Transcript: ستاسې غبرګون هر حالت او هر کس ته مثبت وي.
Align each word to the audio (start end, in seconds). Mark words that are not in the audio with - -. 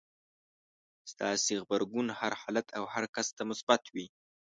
ستاسې 1.11 1.51
غبرګون 1.63 2.07
هر 2.19 2.33
حالت 2.41 2.67
او 2.77 2.83
هر 2.93 3.03
کس 3.15 3.27
ته 3.37 3.43
مثبت 3.51 3.81
وي. 3.93 4.07